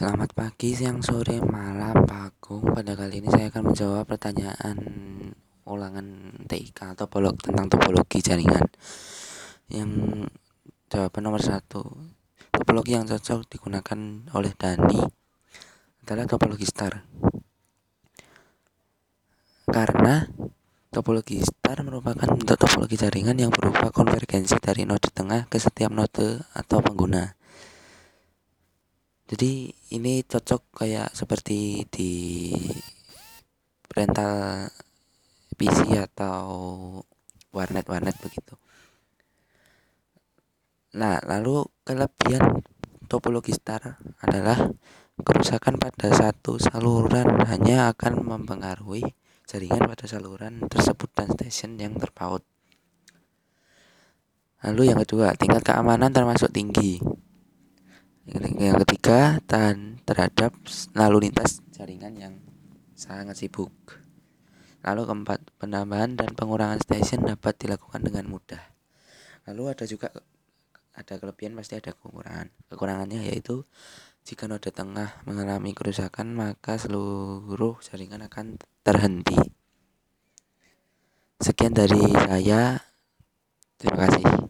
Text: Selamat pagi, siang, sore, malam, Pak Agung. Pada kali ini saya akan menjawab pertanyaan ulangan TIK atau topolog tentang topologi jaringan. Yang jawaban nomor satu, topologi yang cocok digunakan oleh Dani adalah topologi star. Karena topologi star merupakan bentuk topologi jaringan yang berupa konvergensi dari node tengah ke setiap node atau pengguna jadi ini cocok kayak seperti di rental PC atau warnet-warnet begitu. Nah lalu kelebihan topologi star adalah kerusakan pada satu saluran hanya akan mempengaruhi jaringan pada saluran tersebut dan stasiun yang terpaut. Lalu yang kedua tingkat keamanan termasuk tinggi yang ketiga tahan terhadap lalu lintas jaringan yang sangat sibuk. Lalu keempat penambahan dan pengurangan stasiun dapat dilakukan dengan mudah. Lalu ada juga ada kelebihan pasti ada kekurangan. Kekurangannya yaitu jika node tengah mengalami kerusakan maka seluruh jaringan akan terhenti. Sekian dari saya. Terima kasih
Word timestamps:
Selamat 0.00 0.32
pagi, 0.32 0.72
siang, 0.72 1.04
sore, 1.04 1.44
malam, 1.44 1.92
Pak 2.08 2.32
Agung. 2.32 2.72
Pada 2.72 2.96
kali 2.96 3.20
ini 3.20 3.28
saya 3.28 3.52
akan 3.52 3.68
menjawab 3.68 4.08
pertanyaan 4.08 4.80
ulangan 5.68 6.40
TIK 6.48 6.96
atau 6.96 7.04
topolog 7.04 7.36
tentang 7.36 7.68
topologi 7.68 8.24
jaringan. 8.24 8.64
Yang 9.68 10.24
jawaban 10.88 11.20
nomor 11.20 11.44
satu, 11.44 11.84
topologi 12.48 12.96
yang 12.96 13.04
cocok 13.04 13.44
digunakan 13.44 14.24
oleh 14.32 14.56
Dani 14.56 15.04
adalah 16.08 16.24
topologi 16.24 16.64
star. 16.64 17.04
Karena 19.68 20.24
topologi 20.88 21.44
star 21.44 21.84
merupakan 21.84 22.24
bentuk 22.24 22.56
topologi 22.56 22.96
jaringan 22.96 23.36
yang 23.36 23.52
berupa 23.52 23.92
konvergensi 23.92 24.56
dari 24.64 24.88
node 24.88 25.12
tengah 25.12 25.44
ke 25.44 25.60
setiap 25.60 25.92
node 25.92 26.40
atau 26.56 26.80
pengguna 26.80 27.36
jadi 29.30 29.70
ini 29.94 30.26
cocok 30.26 30.82
kayak 30.82 31.14
seperti 31.14 31.86
di 31.86 32.50
rental 33.94 34.66
PC 35.54 36.02
atau 36.02 36.42
warnet-warnet 37.54 38.18
begitu. 38.18 38.58
Nah 40.98 41.22
lalu 41.22 41.62
kelebihan 41.86 42.58
topologi 43.06 43.54
star 43.54 44.02
adalah 44.18 44.66
kerusakan 45.22 45.78
pada 45.78 46.10
satu 46.10 46.58
saluran 46.58 47.46
hanya 47.46 47.94
akan 47.94 48.26
mempengaruhi 48.26 49.14
jaringan 49.46 49.86
pada 49.86 50.10
saluran 50.10 50.66
tersebut 50.66 51.06
dan 51.14 51.30
stasiun 51.38 51.78
yang 51.78 51.94
terpaut. 51.94 52.42
Lalu 54.66 54.90
yang 54.90 54.98
kedua 55.06 55.38
tingkat 55.38 55.62
keamanan 55.62 56.10
termasuk 56.10 56.50
tinggi 56.50 56.98
yang 58.30 58.78
ketiga 58.86 59.42
tahan 59.42 59.98
terhadap 60.06 60.54
lalu 60.94 61.26
lintas 61.26 61.58
jaringan 61.74 62.14
yang 62.14 62.34
sangat 62.94 63.34
sibuk. 63.34 63.74
Lalu 64.86 65.02
keempat 65.02 65.40
penambahan 65.58 66.14
dan 66.14 66.32
pengurangan 66.38 66.78
stasiun 66.78 67.26
dapat 67.26 67.58
dilakukan 67.58 68.00
dengan 68.06 68.30
mudah. 68.30 68.62
Lalu 69.50 69.74
ada 69.74 69.84
juga 69.84 70.14
ada 70.94 71.14
kelebihan 71.18 71.58
pasti 71.58 71.74
ada 71.74 71.90
kekurangan. 71.90 72.54
Kekurangannya 72.70 73.26
yaitu 73.26 73.66
jika 74.22 74.46
node 74.46 74.70
tengah 74.70 75.10
mengalami 75.26 75.74
kerusakan 75.74 76.30
maka 76.30 76.78
seluruh 76.78 77.82
jaringan 77.82 78.30
akan 78.30 78.62
terhenti. 78.86 79.36
Sekian 81.42 81.74
dari 81.74 81.98
saya. 82.14 82.78
Terima 83.80 84.06
kasih 84.06 84.49